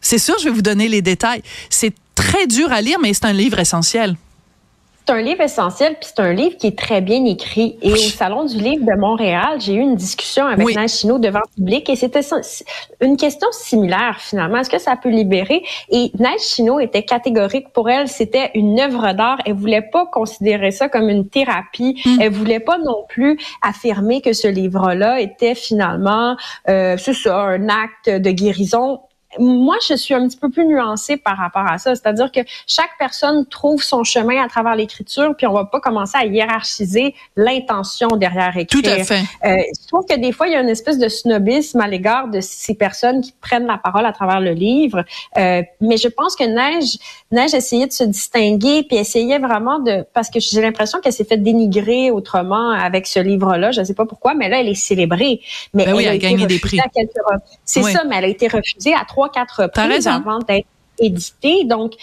c'est 0.03 0.19
sûr, 0.19 0.35
je 0.39 0.45
vais 0.45 0.55
vous 0.55 0.61
donner 0.61 0.89
les 0.89 1.01
détails. 1.01 1.41
C'est 1.71 1.95
très 2.15 2.47
dur 2.47 2.71
à 2.71 2.83
lire, 2.83 2.99
mais 3.01 3.15
c'est 3.15 3.25
un 3.25 3.33
livre 3.33 3.59
essentiel 3.59 4.15
c'est 5.07 5.13
un 5.13 5.21
livre 5.21 5.41
essentiel, 5.41 5.95
puis 6.01 6.09
c'est 6.15 6.21
un 6.21 6.33
livre 6.33 6.57
qui 6.57 6.67
est 6.67 6.79
très 6.79 7.01
bien 7.01 7.25
écrit. 7.27 7.79
Et 7.81 7.93
au 7.93 7.97
Salon 7.97 8.45
du 8.45 8.57
livre 8.57 8.85
de 8.85 8.99
Montréal, 8.99 9.61
j'ai 9.61 9.75
eu 9.75 9.81
une 9.81 9.95
discussion 9.95 10.47
avec 10.47 10.67
oui. 10.67 10.75
Chino 10.89 11.19
devant 11.19 11.41
le 11.41 11.55
public 11.55 11.89
et 11.89 11.97
c'était 11.97 12.21
une 13.01 13.17
question 13.17 13.47
similaire 13.53 14.17
finalement. 14.19 14.59
Est-ce 14.59 14.71
que 14.71 14.79
ça 14.79 14.97
peut 14.97 15.09
libérer? 15.09 15.63
Et 15.91 16.11
Nash 16.19 16.41
Chino 16.41 16.81
était 16.81 17.05
catégorique 17.05 17.73
pour 17.73 17.89
elle. 17.89 18.09
C'était 18.09 18.51
une 18.55 18.81
œuvre 18.81 19.13
d'art. 19.13 19.39
Elle 19.47 19.55
voulait 19.55 19.89
pas 19.93 20.07
considérer 20.07 20.73
ça 20.73 20.89
comme 20.89 21.09
une 21.09 21.29
thérapie. 21.29 22.01
Elle 22.05 22.13
mm. 22.13 22.23
Elle 22.23 22.33
voulait 22.33 22.61
pas 22.61 22.79
non 22.79 23.05
plus 23.09 23.39
affirmer 23.63 24.21
que 24.21 24.33
ce 24.33 24.49
livre-là 24.49 25.21
était 25.21 25.55
finalement, 25.55 26.37
euh, 26.69 26.97
c'est 26.99 27.15
ça, 27.15 27.39
un 27.39 27.69
acte 27.69 28.11
de 28.11 28.31
guérison 28.31 29.01
moi, 29.39 29.77
je 29.87 29.95
suis 29.95 30.15
un 30.15 30.27
petit 30.27 30.37
peu 30.37 30.51
plus 30.51 30.65
nuancée 30.67 31.17
par 31.17 31.37
rapport 31.37 31.67
à 31.67 31.79
ça. 31.79 31.95
C'est-à-dire 31.95 32.31
que 32.33 32.41
chaque 32.67 32.91
personne 32.99 33.47
trouve 33.47 33.83
son 33.83 34.05
chemin 34.05 34.43
à 34.43 34.49
travers 34.49 34.75
l'écriture, 34.77 35.35
puis 35.37 35.47
on 35.47 35.53
va 35.53 35.65
pas 35.65 35.81
commencer 35.81 36.17
à 36.17 36.25
hiérarchiser 36.25 37.15
l'intention 37.37 38.09
derrière 38.09 38.57
écrire. 38.57 38.83
Tout 38.83 38.89
à 38.89 39.05
fait. 39.05 39.23
Euh, 39.45 39.57
je 39.87 39.93
trouve 39.93 40.05
que 40.05 40.19
des 40.19 40.33
fois, 40.33 40.49
il 40.49 40.53
y 40.53 40.57
a 40.57 40.61
une 40.61 40.69
espèce 40.69 40.99
de 40.99 41.09
snobisme 41.09 41.81
à 41.81 41.87
l'égard 41.87 42.27
de 42.27 42.41
ces 42.41 42.75
personnes 42.75 43.21
qui 43.21 43.33
prennent 43.41 43.67
la 43.67 43.79
parole 43.79 44.05
à 44.05 44.13
travers 44.13 44.41
le 44.41 44.51
livre. 44.51 45.05
Euh, 45.39 45.63
mais 45.81 45.97
je 45.97 46.09
pense 46.09 46.35
que 46.35 46.43
Neige, 46.43 46.99
Neige 47.31 47.55
essayait 47.55 47.87
de 47.87 47.93
se 47.93 48.03
distinguer, 48.03 48.83
puis 48.83 48.97
essayait 48.97 49.39
vraiment 49.39 49.79
de... 49.79 50.05
Parce 50.13 50.29
que 50.29 50.41
j'ai 50.41 50.61
l'impression 50.61 50.99
qu'elle 50.99 51.13
s'est 51.13 51.25
fait 51.25 51.37
dénigrer 51.37 52.11
autrement 52.11 52.71
avec 52.71 53.07
ce 53.07 53.21
livre-là. 53.21 53.71
Je 53.71 53.79
ne 53.79 53.85
sais 53.85 53.95
pas 53.95 54.07
pourquoi, 54.07 54.35
mais 54.35 54.49
là, 54.49 54.59
elle 54.61 54.69
est 54.69 54.75
célébrée. 54.75 55.41
Mais 55.73 55.85
ben 55.85 55.97
elle, 55.97 56.09
a, 56.09 56.19
gagné 56.19 56.47
des 56.47 56.59
prix. 56.59 56.81
C'est 57.65 57.83
ça, 57.83 58.03
mais 58.09 58.17
elle 58.17 58.25
a 58.25 58.29
été 58.29 58.49
refusée 58.49 58.93
à 58.93 59.05
trois 59.07 59.31
quatre 59.31 59.63
reprises 59.63 60.09
avant 60.09 60.41
d'être 60.41 60.67
édité. 60.99 61.65
Donc, 61.65 61.95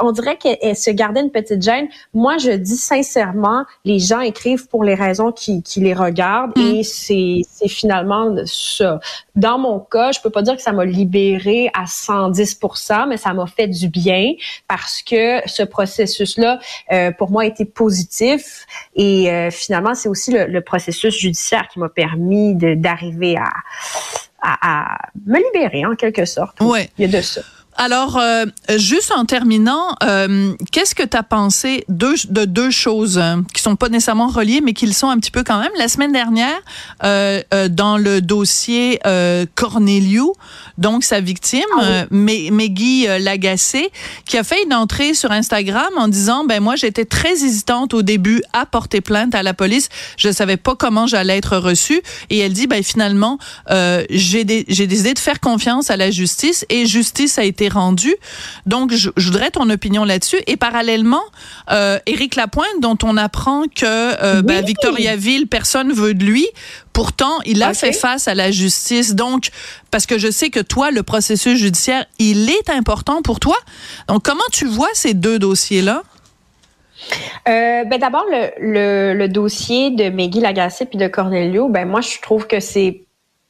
on 0.00 0.12
dirait 0.12 0.36
qu'elle 0.36 0.76
se 0.76 0.90
gardait 0.90 1.20
une 1.20 1.30
petite 1.30 1.62
gêne. 1.62 1.88
Moi, 2.14 2.38
je 2.38 2.50
dis 2.52 2.76
sincèrement, 2.76 3.64
les 3.84 3.98
gens 3.98 4.20
écrivent 4.20 4.68
pour 4.68 4.84
les 4.84 4.94
raisons 4.94 5.32
qui, 5.32 5.62
les 5.76 5.94
regardent 5.94 6.56
mm. 6.56 6.60
et 6.60 6.82
c'est 6.84 7.68
finalement 7.68 8.34
ça. 8.46 9.00
Dans 9.34 9.58
mon 9.58 9.80
cas, 9.80 10.12
je 10.12 10.20
peux 10.20 10.30
pas 10.30 10.42
dire 10.42 10.56
que 10.56 10.62
ça 10.62 10.72
m'a 10.72 10.84
libéré 10.84 11.70
à 11.74 11.84
110% 11.84 13.08
mais 13.08 13.16
ça 13.16 13.32
m'a 13.32 13.46
fait 13.46 13.68
du 13.68 13.88
bien 13.88 14.32
parce 14.68 15.02
que 15.02 15.40
ce 15.46 15.62
processus-là, 15.62 16.58
euh, 16.92 17.10
pour 17.12 17.30
moi, 17.30 17.42
a 17.42 17.46
été 17.46 17.64
positif 17.64 18.66
et 18.94 19.30
euh, 19.30 19.50
finalement, 19.50 19.94
c'est 19.94 20.08
aussi 20.08 20.32
le, 20.32 20.60
processus 20.62 21.18
judiciaire 21.18 21.68
qui 21.68 21.80
m'a 21.80 21.88
permis 21.88 22.54
d'arriver 22.54 23.36
à, 23.36 23.50
à, 24.42 24.98
me 25.26 25.38
libérer 25.38 25.84
en 25.84 25.96
quelque 25.96 26.24
sorte. 26.24 26.58
Oui. 26.60 26.88
Il 26.98 27.10
y 27.10 27.14
a 27.14 27.18
de 27.18 27.22
ça. 27.22 27.42
Alors, 27.76 28.18
euh, 28.18 28.44
juste 28.76 29.12
en 29.12 29.24
terminant, 29.24 29.96
euh, 30.02 30.52
qu'est-ce 30.72 30.94
que 30.94 31.02
tu 31.02 31.16
as 31.16 31.22
pensé 31.22 31.84
de, 31.88 32.14
de 32.28 32.44
deux 32.44 32.70
choses 32.70 33.18
euh, 33.18 33.36
qui 33.54 33.62
sont 33.62 33.76
pas 33.76 33.88
nécessairement 33.88 34.28
reliées, 34.28 34.60
mais 34.62 34.74
qui 34.74 34.86
le 34.86 34.92
sont 34.92 35.08
un 35.08 35.18
petit 35.18 35.30
peu 35.30 35.42
quand 35.42 35.58
même? 35.58 35.70
La 35.78 35.88
semaine 35.88 36.12
dernière, 36.12 36.60
dans 37.00 37.96
le 37.96 38.20
dossier 38.20 39.00
Corneliu, 39.54 40.32
donc 40.78 41.04
sa 41.04 41.20
victime, 41.20 41.62
ah 41.80 42.04
Meggy 42.10 43.06
Lagacé, 43.18 43.90
qui 44.26 44.38
a 44.38 44.44
fait 44.44 44.62
une 44.64 44.74
entrée 44.74 45.14
sur 45.14 45.30
Instagram 45.30 45.90
en 45.96 46.08
disant, 46.08 46.44
ben 46.44 46.62
moi, 46.62 46.76
j'étais 46.76 47.04
très 47.04 47.32
hésitante 47.32 47.94
au 47.94 48.02
début 48.02 48.42
à 48.52 48.66
porter 48.66 49.00
plainte 49.00 49.34
à 49.34 49.42
la 49.42 49.54
police. 49.54 49.88
Je 50.16 50.30
savais 50.30 50.56
pas 50.56 50.74
comment 50.74 51.06
j'allais 51.06 51.38
être 51.38 51.56
reçue. 51.56 52.02
Et 52.30 52.38
elle 52.38 52.52
dit, 52.52 52.66
ben 52.66 52.82
finalement, 52.82 53.38
j'ai 54.10 54.44
décidé 54.44 55.14
de 55.14 55.18
faire 55.18 55.40
confiance 55.40 55.90
à 55.90 55.96
la 55.96 56.10
justice 56.10 56.66
et 56.68 56.86
justice 56.86 57.38
a 57.38 57.44
été 57.44 57.61
rendu. 57.68 58.14
Donc, 58.66 58.92
je, 58.92 59.10
voudrais 59.16 59.50
ton 59.50 59.68
opinion 59.70 60.04
là-dessus. 60.04 60.38
Et 60.46 60.56
parallèlement, 60.56 61.22
euh, 61.70 61.98
Éric 62.06 62.36
Lapointe, 62.36 62.80
dont 62.80 62.98
on 63.02 63.16
apprend 63.16 63.64
que 63.64 63.84
euh, 63.84 64.42
ben, 64.42 64.64
Victoriaville, 64.64 65.46
personne 65.46 65.92
veut 65.92 66.14
de 66.14 66.24
lui. 66.24 66.46
Pourtant, 66.92 67.40
il 67.46 67.62
a 67.62 67.72
fait 67.74 67.92
face 67.92 68.28
à 68.28 68.34
la 68.34 68.50
justice. 68.50 69.14
Donc, 69.14 69.50
parce 69.90 70.06
que 70.06 70.18
je 70.18 70.30
sais 70.30 70.50
que 70.50 70.60
toi, 70.60 70.90
le 70.90 71.02
processus 71.02 71.58
judiciaire, 71.58 72.04
il 72.18 72.50
est 72.50 72.70
important 72.70 73.22
pour 73.22 73.40
toi. 73.40 73.56
Donc, 74.08 74.22
comment 74.22 74.40
tu 74.52 74.66
vois 74.66 74.90
ces 74.92 75.14
deux 75.14 75.38
dossiers-là? 75.38 76.02
Euh, 77.48 77.84
ben 77.84 77.98
d'abord 77.98 78.24
le, 78.30 79.14
le, 79.14 79.28
dossier 79.28 79.90
de 79.90 80.08
Meggy 80.08 80.38
Lagacé 80.40 80.86
puis 80.86 80.98
de 80.98 81.08
Cornelio, 81.08 81.68
ben 81.68 81.84
moi 81.84 82.00
je 82.00 82.20
trouve 82.20 82.46
que 82.46 82.60
c'est 82.60 83.02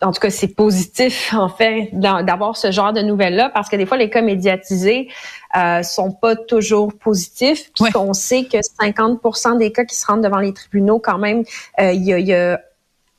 en 0.02 0.12
tout 0.12 0.20
cas, 0.20 0.30
c'est 0.30 0.54
positif, 0.54 1.34
en 1.34 1.48
fait, 1.48 1.90
d'avoir 1.92 2.56
ce 2.56 2.70
genre 2.70 2.92
de 2.92 3.00
nouvelles-là, 3.00 3.50
parce 3.50 3.68
que 3.68 3.76
des 3.76 3.86
fois, 3.86 3.96
les 3.96 4.10
cas 4.10 4.22
médiatisés 4.22 5.08
euh, 5.56 5.82
sont 5.82 6.12
pas 6.12 6.36
toujours 6.36 6.92
positifs, 6.92 7.72
puisqu'on 7.72 8.12
sait 8.12 8.44
que 8.44 8.58
50% 8.58 9.58
des 9.58 9.72
cas 9.72 9.84
qui 9.84 9.96
se 9.96 10.06
rendent 10.06 10.22
devant 10.22 10.38
les 10.38 10.52
tribunaux, 10.52 10.98
quand 10.98 11.18
même, 11.18 11.44
euh, 11.80 11.92
il 11.92 12.02
y 12.02 12.34
a 12.34 12.58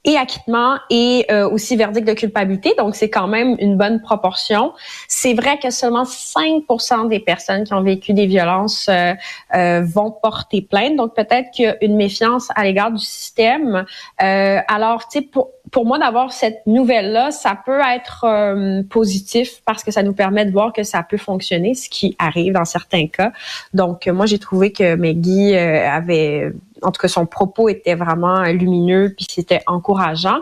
et 0.06 0.18
acquittement 0.18 0.78
et 0.90 1.26
euh, 1.32 1.50
aussi 1.50 1.76
verdict 1.76 2.08
de 2.08 2.14
culpabilité. 2.14 2.74
Donc, 2.78 2.96
c'est 2.96 3.10
quand 3.10 3.28
même 3.28 3.56
une 3.60 3.78
bonne 3.78 4.02
proportion. 4.02 4.74
C'est 5.08 5.34
vrai 5.34 5.58
que 5.60 5.70
seulement 5.70 6.04
5% 6.04 7.08
des 7.08 7.20
personnes 7.20 7.64
qui 7.64 7.74
ont 7.74 7.82
vécu 7.82 8.14
des 8.14 8.26
violences 8.26 8.90
euh, 8.90 9.14
euh, 9.56 9.82
vont 9.82 10.12
porter 10.12 10.62
plainte. 10.62 10.98
Donc, 10.98 11.16
peut-être 11.16 11.52
qu'il 11.52 11.66
y 11.66 11.68
a 11.68 11.78
une 11.82 11.96
méfiance 11.96 12.50
à 12.56 12.64
l'égard 12.64 12.92
du 12.92 13.04
système. 13.04 13.86
alors, 14.18 15.08
tu 15.08 15.20
sais, 15.20 15.26
pour, 15.26 15.52
pour 15.72 15.86
moi, 15.86 15.98
d'avoir 15.98 16.32
cette 16.32 16.66
nouvelle-là, 16.68 17.32
ça 17.32 17.58
peut 17.66 17.80
être 17.96 18.84
positif 18.90 19.62
parce 19.66 19.84
que 19.84 19.92
ça 19.92 20.04
nous 20.04 20.14
permet 20.14 20.46
de 20.46 20.52
voir 20.52 20.74
que 20.74 20.84
ça 20.84 21.04
peut 21.04 21.18
fonctionner, 21.18 21.74
ce 21.74 21.90
qui 21.90 22.16
arrive 22.20 22.54
dans 22.54 22.66
certains 22.66 23.08
cas. 23.08 23.32
Donc, 23.74 24.08
moi, 24.08 24.26
j'ai 24.26 24.40
trouvé 24.40 24.72
que 24.72 24.96
Maggie 24.96 25.56
avait 25.56 26.54
en 26.84 26.92
tout 26.92 27.02
cas, 27.02 27.08
son 27.08 27.26
propos 27.26 27.70
était 27.70 27.96
vraiment 27.96 28.44
lumineux, 28.44 29.14
puis 29.16 29.26
c'était 29.30 29.62
encourageant. 29.68 30.40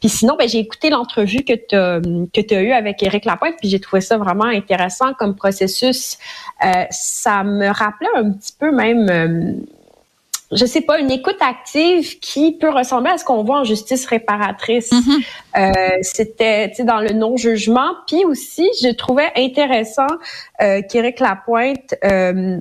Puis 0.00 0.08
sinon, 0.08 0.36
ben, 0.36 0.48
j'ai 0.48 0.58
écouté 0.58 0.90
l'entrevue 0.90 1.44
que 1.44 1.54
tu 1.54 1.74
as, 1.74 2.00
que 2.00 2.54
as 2.54 2.62
eue 2.62 2.72
avec 2.72 3.02
Éric 3.02 3.24
Lapointe, 3.24 3.54
puis 3.58 3.68
j'ai 3.68 3.80
trouvé 3.80 4.00
ça 4.00 4.18
vraiment 4.18 4.44
intéressant 4.44 5.14
comme 5.14 5.34
processus. 5.34 6.18
Euh, 6.64 6.84
ça 6.90 7.44
me 7.44 7.68
rappelait 7.68 8.08
un 8.16 8.30
petit 8.32 8.52
peu 8.58 8.72
même... 8.72 9.08
Euh, 9.10 9.52
je 10.52 10.64
sais 10.66 10.82
pas, 10.82 10.98
une 10.98 11.10
écoute 11.10 11.36
active 11.40 12.18
qui 12.20 12.52
peut 12.52 12.70
ressembler 12.70 13.10
à 13.12 13.18
ce 13.18 13.24
qu'on 13.24 13.42
voit 13.42 13.60
en 13.60 13.64
justice 13.64 14.06
réparatrice. 14.06 14.92
Mm-hmm. 14.92 15.24
euh, 15.56 15.98
C'était 16.02 16.72
dans 16.80 17.00
le 17.00 17.10
non-jugement. 17.10 17.92
Puis 18.06 18.24
aussi, 18.24 18.68
je 18.82 18.88
trouvais 18.94 19.30
intéressant 19.36 20.06
euh, 20.62 20.82
qu'Éric 20.82 21.20
Lapointe 21.20 21.94
euh, 22.04 22.58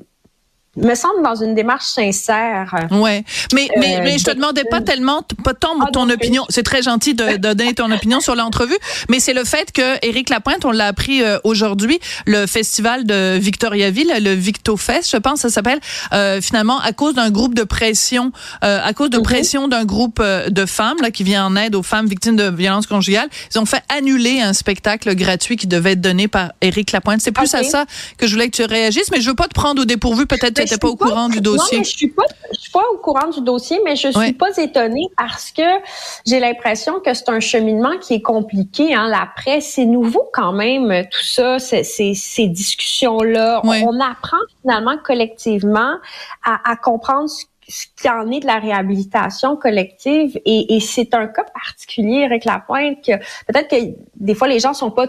me 0.76 0.96
semble 0.96 1.22
dans 1.24 1.36
une 1.36 1.54
démarche 1.54 1.86
sincère. 1.86 2.88
Ouais, 2.92 3.24
mais 3.54 3.70
euh, 3.78 3.80
mais 4.04 4.18
je 4.18 4.26
te 4.26 4.32
demandais 4.32 4.64
pas 4.64 4.82
tellement 4.82 5.22
pas 5.44 5.54
tant 5.54 5.76
ah, 5.82 5.90
ton 5.92 6.10
opinion. 6.10 6.46
C'est 6.50 6.64
très 6.64 6.82
gentil 6.82 7.14
de, 7.14 7.38
de 7.38 7.54
donner 7.54 7.74
ton 7.74 7.92
opinion 7.92 8.20
sur 8.20 8.36
l'entrevue, 8.36 8.78
mais 9.10 9.20
c'est 9.20 9.34
le 9.34 9.44
fait 9.44 9.72
que 9.72 10.04
Éric 10.06 10.30
Lapointe, 10.30 10.66
on 10.66 10.72
l'a 10.72 10.88
appris 10.88 11.22
euh, 11.22 11.38
aujourd'hui, 11.44 12.00
le 12.26 12.48
festival 12.48 13.06
de 13.06 13.38
Victoriaville, 13.38 14.12
le 14.20 14.34
VictoFest, 14.34 15.12
je 15.12 15.18
pense, 15.18 15.42
ça 15.42 15.50
s'appelle, 15.50 15.80
euh, 16.14 16.42
finalement 16.42 16.80
à 16.80 16.92
cause 16.92 17.14
d'un 17.14 17.30
groupe 17.30 17.54
de 17.54 17.64
pression, 17.64 18.32
euh, 18.64 18.80
à 18.84 18.94
cause 18.94 19.12
de 19.12 19.18
mhm. 19.18 19.24
pression 19.24 19.68
d'un 19.68 19.86
groupe 19.86 20.22
de 20.22 20.66
femmes 20.66 20.98
là 21.02 21.12
qui 21.12 21.24
vient 21.24 21.46
en 21.46 21.56
aide 21.56 21.76
aux 21.76 21.84
femmes 21.84 22.08
victimes 22.08 22.36
de 22.36 22.50
violences 22.50 22.88
conjugales, 22.88 23.30
ils 23.54 23.60
ont 23.60 23.66
fait 23.66 23.84
annuler 23.96 24.42
un 24.42 24.54
spectacle 24.54 25.14
gratuit 25.16 25.56
qui 25.56 25.68
devait 25.68 25.92
être 25.92 26.02
donné 26.02 26.28
par 26.28 26.54
Éric 26.62 26.92
Lapointe. 26.92 27.22
C'est 27.22 27.32
plus 27.32 27.54
à 27.54 27.64
ça 27.64 27.86
que 28.18 28.26
je 28.26 28.34
voulais 28.34 28.50
que 28.50 28.56
tu 28.56 28.64
réagisses, 28.64 29.12
mais 29.12 29.22
je 29.22 29.30
veux 29.30 29.36
pas 29.36 29.48
te 29.48 29.54
prendre 29.54 29.82
au 29.82 29.86
dépourvu, 29.86 30.26
peut-être 30.26 30.63
n'étais 30.64 30.78
pas 30.78 30.88
au 30.88 30.96
courant 30.96 31.30
du 31.30 31.42
dossier. 31.42 31.78
Non, 31.78 31.84
je 31.84 31.90
suis 31.90 32.10
pas, 32.10 32.24
je 32.52 32.60
suis 32.60 32.72
pas 32.72 32.84
au 32.94 32.98
courant 32.98 33.28
du 33.28 33.42
dossier, 33.42 33.80
mais 33.84 33.96
je 33.96 34.10
suis 34.10 34.34
pas 34.34 34.58
étonnée 34.58 35.08
parce 35.18 35.52
que 35.52 35.62
j'ai 36.26 36.40
l'impression 36.40 37.00
que 37.00 37.14
c'est 37.14 37.30
un 37.30 37.40
cheminement 37.40 37.98
qui 38.00 38.16
est 38.16 38.22
compliqué. 38.22 38.94
Hein. 38.94 39.08
La 39.10 39.30
presse, 39.36 39.74
c'est 39.76 39.86
nouveau 39.86 40.30
quand 40.34 40.54
même, 40.54 41.06
tout 41.12 41.24
ça, 41.24 41.60
ces, 41.60 41.84
ces 41.84 42.48
discussions-là. 42.48 43.62
On 43.64 44.00
apprend 44.00 44.38
finalement 44.62 44.98
collectivement 45.04 45.96
à, 46.44 46.72
à 46.72 46.76
comprendre 46.76 47.30
ce 47.30 47.46
ce 47.68 47.86
qui 47.96 48.10
en 48.10 48.30
est 48.32 48.42
de 48.42 48.46
la 48.46 48.60
réhabilitation 48.60 49.56
collective 49.56 50.40
et, 50.46 50.76
et 50.76 50.80
c'est 50.80 51.14
un 51.14 51.28
cas 51.28 51.46
particulier 51.54 52.24
avec 52.24 52.46
la 52.46 52.60
pointe 52.60 52.98
que 53.06 53.14
peut-être 53.48 53.70
que 53.70 53.96
des 54.16 54.36
fois 54.36 54.48
les 54.48 54.60
gens 54.60 54.74
sont 54.74 54.92
pas 54.92 55.08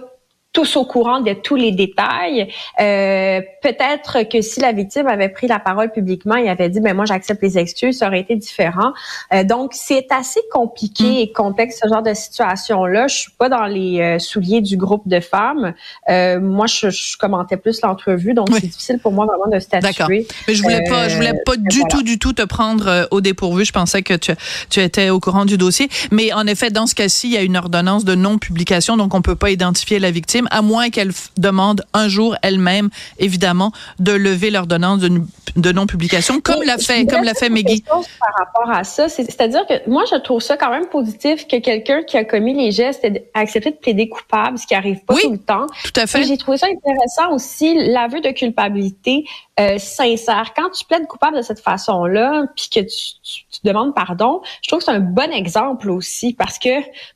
tous 0.54 0.76
au 0.76 0.86
courant 0.86 1.20
de 1.20 1.34
tous 1.34 1.56
les 1.56 1.72
détails. 1.72 2.48
Euh, 2.80 3.42
Peut-être 3.60 4.28
que 4.28 4.40
si 4.40 4.60
la 4.60 4.72
victime 4.72 5.06
avait 5.06 5.28
pris 5.28 5.46
la 5.46 5.58
parole 5.58 5.90
publiquement 5.90 6.36
et 6.36 6.48
avait 6.48 6.68
dit, 6.68 6.80
ben 6.80 6.94
moi 6.94 7.06
j'accepte 7.06 7.42
les 7.42 7.58
excuses, 7.58 7.98
ça 7.98 8.08
aurait 8.08 8.20
été 8.20 8.36
différent. 8.36 8.92
Euh, 9.32 9.42
donc 9.42 9.72
c'est 9.74 10.06
assez 10.10 10.40
compliqué 10.52 11.04
mm. 11.04 11.16
et 11.16 11.32
complexe 11.32 11.80
ce 11.82 11.88
genre 11.88 12.02
de 12.02 12.14
situation-là. 12.14 13.08
Je 13.08 13.16
suis 13.16 13.32
pas 13.32 13.48
dans 13.48 13.64
les 13.64 14.00
euh, 14.00 14.18
souliers 14.18 14.60
du 14.60 14.76
groupe 14.76 15.08
de 15.08 15.20
femmes. 15.20 15.74
Euh, 16.08 16.40
moi, 16.40 16.66
je, 16.66 16.90
je, 16.90 17.16
commentais 17.16 17.56
plus 17.56 17.80
l'entrevue, 17.82 18.34
donc 18.34 18.48
c'est 18.52 18.66
difficile 18.66 18.98
pour 18.98 19.12
moi 19.12 19.26
vraiment 19.26 19.48
de 19.50 19.58
statuer. 19.58 19.88
D'accord. 19.88 20.08
Mais 20.08 20.54
je 20.54 20.62
voulais 20.62 20.84
pas, 20.88 21.08
je 21.08 21.16
voulais 21.16 21.32
pas 21.44 21.52
euh, 21.52 21.56
du 21.58 21.82
tout, 21.88 22.02
du 22.02 22.18
tout 22.18 22.32
te 22.32 22.42
prendre 22.42 22.86
euh, 22.86 23.04
au 23.10 23.20
dépourvu. 23.20 23.64
Je 23.64 23.72
pensais 23.72 24.02
que 24.02 24.14
tu, 24.14 24.32
tu 24.70 24.80
étais 24.80 25.10
au 25.10 25.20
courant 25.20 25.44
du 25.44 25.56
dossier. 25.56 25.88
Mais 26.10 26.32
en 26.32 26.46
effet, 26.46 26.70
dans 26.70 26.86
ce 26.86 26.94
cas-ci, 26.94 27.28
il 27.28 27.32
y 27.32 27.36
a 27.36 27.42
une 27.42 27.56
ordonnance 27.56 28.04
de 28.04 28.14
non-publication, 28.14 28.96
donc 28.96 29.14
on 29.14 29.22
peut 29.22 29.36
pas 29.36 29.50
identifier 29.50 29.98
la 29.98 30.10
victime 30.10 30.43
à 30.50 30.62
moins 30.62 30.90
qu'elle 30.90 31.12
demande 31.36 31.84
un 31.92 32.08
jour 32.08 32.36
elle-même, 32.42 32.90
évidemment, 33.18 33.72
de 33.98 34.12
lever 34.12 34.50
l'ordonnance 34.50 35.00
de, 35.00 35.10
de 35.56 35.72
non-publication, 35.72 36.40
comme 36.40 36.62
l'a 36.62 36.78
fait, 36.78 37.06
comme 37.06 37.24
l'a 37.24 37.34
fait 37.34 37.48
Meggy. 37.48 37.82
Par 37.82 38.34
rapport 38.36 38.70
à 38.70 38.84
ça, 38.84 39.08
c'est-à-dire 39.08 39.66
que 39.66 39.88
moi, 39.88 40.04
je 40.10 40.16
trouve 40.16 40.40
ça 40.40 40.56
quand 40.56 40.70
même 40.70 40.86
positif 40.86 41.46
que 41.46 41.58
quelqu'un 41.58 42.02
qui 42.02 42.16
a 42.16 42.24
commis 42.24 42.54
les 42.54 42.72
gestes 42.72 43.04
ait 43.04 43.28
accepté 43.34 43.70
de 43.70 43.76
plaider 43.76 44.08
coupable, 44.08 44.58
ce 44.58 44.66
qui 44.66 44.74
arrive 44.74 45.04
pas 45.04 45.14
tout 45.14 45.32
le 45.32 45.38
temps. 45.38 45.66
Tout 45.84 46.00
à 46.00 46.06
fait. 46.06 46.24
J'ai 46.24 46.36
trouvé 46.36 46.58
ça 46.58 46.66
intéressant 46.66 47.34
aussi, 47.34 47.74
l'aveu 47.74 48.20
de 48.20 48.30
culpabilité 48.30 49.24
euh, 49.60 49.78
sincère. 49.78 50.52
Quand 50.56 50.70
tu 50.70 50.84
plaides 50.84 51.06
coupable 51.06 51.36
de 51.36 51.42
cette 51.42 51.60
façon-là, 51.60 52.46
puis 52.56 52.68
que 52.70 52.80
tu, 52.80 53.44
tu, 53.50 53.60
demandes 53.62 53.94
pardon, 53.94 54.42
je 54.62 54.68
trouve 54.68 54.80
que 54.80 54.86
c'est 54.86 54.90
un 54.90 54.98
bon 54.98 55.30
exemple 55.30 55.90
aussi 55.90 56.34
parce 56.34 56.58
que 56.58 56.70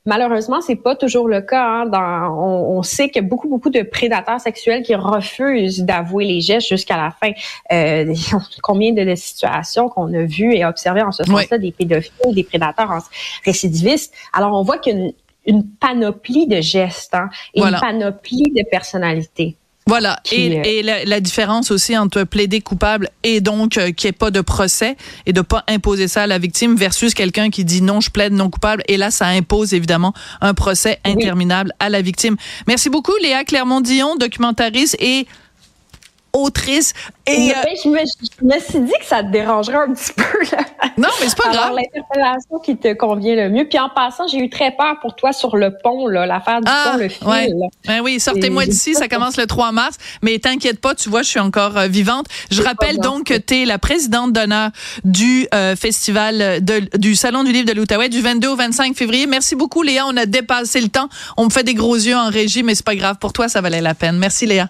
malheureusement 0.05 0.61
c'est 0.61 0.77
pas 0.77 0.95
toujours 0.95 1.27
le 1.27 1.41
cas. 1.41 1.65
Hein, 1.65 1.85
dans, 1.87 1.99
on, 1.99 2.77
on, 2.77 2.83
sait 2.83 3.09
qu'il 3.19 3.23
y 3.23 3.25
a 3.25 3.29
beaucoup 3.29 3.49
beaucoup 3.49 3.69
de 3.69 3.81
prédateurs 3.81 4.39
sexuels 4.39 4.83
qui 4.83 4.95
refusent 4.95 5.83
d'avouer 5.83 6.25
les 6.25 6.41
gestes 6.41 6.67
jusqu'à 6.67 6.97
la 6.97 7.11
fin. 7.11 7.31
Euh, 7.71 8.13
combien 8.63 8.93
de 8.93 9.15
situations 9.15 9.89
qu'on 9.89 10.13
a 10.13 10.23
vues 10.23 10.55
et 10.55 10.65
observées 10.65 11.01
en 11.01 11.11
ce 11.11 11.23
sens-là 11.23 11.57
des 11.57 11.71
pédophiles, 11.71 12.33
des 12.33 12.43
prédateurs 12.43 12.91
récidivistes. 13.45 14.13
Alors 14.33 14.53
on 14.53 14.63
voit 14.63 14.77
qu'une 14.77 15.13
une 15.45 15.65
panoplie 15.65 16.47
de 16.47 16.61
gestes 16.61 17.15
hein, 17.15 17.29
et 17.53 17.61
une 17.61 17.77
panoplie 17.79 18.51
de 18.55 18.63
personnalités. 18.69 19.57
Voilà. 19.89 20.19
et, 20.31 20.77
et 20.79 20.83
la, 20.83 21.03
la, 21.03 21.19
différence 21.19 21.71
aussi 21.71 21.97
entre 21.97 22.23
plaider 22.23 22.61
coupable 22.61 23.09
et 23.23 23.41
donc 23.41 23.77
euh, 23.77 23.91
qu'il 23.91 24.07
n'y 24.07 24.09
ait 24.09 24.13
pas 24.13 24.31
de 24.31 24.41
procès 24.41 24.95
et 25.25 25.33
de 25.33 25.41
pas 25.41 25.63
imposer 25.67 26.07
ça 26.07 26.23
à 26.23 26.27
la 26.27 26.37
victime 26.37 26.75
versus 26.75 27.13
quelqu'un 27.13 27.49
qui 27.49 27.65
dit 27.65 27.81
non, 27.81 27.99
je 27.99 28.09
plaide 28.09 28.33
non 28.33 28.49
coupable. 28.49 28.83
Et 28.87 28.97
là, 28.97 29.11
ça 29.11 29.27
impose 29.27 29.73
évidemment 29.73 30.13
un 30.41 30.53
procès 30.53 30.99
interminable 31.03 31.73
à 31.79 31.89
la 31.89 32.01
victime. 32.01 32.37
Merci 32.67 32.89
beaucoup, 32.89 33.15
Léa 33.21 33.43
Clermont-Dion, 33.43 34.15
documentariste 34.15 34.95
et 34.99 35.27
autrice. 36.33 36.93
Et, 37.27 37.51
euh, 37.51 37.53
je, 37.83 37.89
me, 37.89 38.59
suis 38.59 38.79
dit 38.79 38.93
que 38.99 39.05
ça 39.05 39.23
te 39.23 39.31
dérangerait 39.31 39.77
un 39.77 39.93
petit 39.93 40.13
peu. 40.17 40.55
Là. 40.55 40.63
Non, 40.97 41.09
mais 41.19 41.29
c'est 41.29 41.37
pas 41.37 41.51
grave. 41.51 41.75
l'interpellation 41.75 42.59
qui 42.63 42.77
te 42.77 42.93
convient 42.93 43.35
le 43.35 43.49
mieux. 43.49 43.67
Puis 43.67 43.79
en 43.79 43.89
passant, 43.89 44.27
j'ai 44.27 44.39
eu 44.39 44.49
très 44.49 44.71
peur 44.71 44.99
pour 45.01 45.15
toi 45.15 45.31
sur 45.31 45.55
le 45.55 45.75
pont, 45.83 46.07
l'affaire 46.07 46.61
du 46.61 46.67
ah, 46.67 46.91
pont, 46.91 46.97
le 46.97 47.09
fil. 47.09 47.27
Ouais. 47.27 47.49
Ben 47.85 48.01
oui, 48.01 48.19
sortez-moi 48.19 48.65
d'ici, 48.65 48.95
ça 48.95 49.07
commence 49.07 49.37
le 49.37 49.45
3 49.45 49.71
mars. 49.71 49.97
Mais 50.21 50.39
t'inquiète 50.39 50.79
pas, 50.79 50.95
tu 50.95 51.09
vois, 51.09 51.21
je 51.21 51.29
suis 51.29 51.39
encore 51.39 51.77
euh, 51.77 51.87
vivante. 51.87 52.25
Je 52.51 52.61
rappelle 52.61 52.97
donc 52.97 53.25
que 53.25 53.37
tu 53.37 53.61
es 53.61 53.65
la 53.65 53.77
présidente 53.77 54.33
d'honneur 54.33 54.71
du 55.03 55.47
euh, 55.53 55.75
festival 55.75 56.63
de, 56.63 56.97
du 56.97 57.15
Salon 57.15 57.43
du 57.43 57.51
livre 57.51 57.67
de 57.67 57.73
l'Outaouais 57.73 58.09
du 58.09 58.21
22 58.21 58.47
au 58.47 58.55
25 58.55 58.95
février. 58.95 59.27
Merci 59.27 59.55
beaucoup, 59.55 59.83
Léa. 59.83 60.05
On 60.07 60.17
a 60.17 60.25
dépassé 60.25 60.81
le 60.81 60.89
temps. 60.89 61.09
On 61.37 61.45
me 61.45 61.49
fait 61.49 61.63
des 61.63 61.73
gros 61.73 61.95
yeux 61.95 62.15
en 62.15 62.29
régie, 62.29 62.63
mais 62.63 62.75
c'est 62.75 62.85
pas 62.85 62.95
grave. 62.95 63.17
Pour 63.19 63.33
toi, 63.33 63.47
ça 63.47 63.61
valait 63.61 63.81
la 63.81 63.93
peine. 63.93 64.17
Merci, 64.17 64.45
Léa. 64.45 64.69